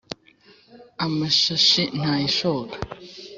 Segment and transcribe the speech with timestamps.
[1.05, 2.77] Amashashi ntayishoka